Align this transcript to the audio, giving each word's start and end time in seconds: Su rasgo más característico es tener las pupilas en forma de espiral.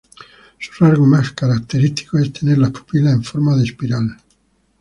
Su 0.57 0.83
rasgo 0.83 1.05
más 1.05 1.31
característico 1.31 2.17
es 2.17 2.33
tener 2.33 2.57
las 2.57 2.71
pupilas 2.71 3.13
en 3.13 3.23
forma 3.23 3.55
de 3.55 3.65
espiral. 3.65 4.17